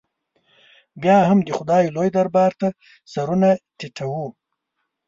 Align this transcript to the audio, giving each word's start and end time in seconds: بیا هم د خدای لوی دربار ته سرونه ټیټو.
بیا 1.01 1.17
هم 1.29 1.39
د 1.43 1.49
خدای 1.57 1.83
لوی 1.95 2.09
دربار 2.15 2.51
ته 2.61 2.67
سرونه 3.11 3.49
ټیټو. 3.77 4.23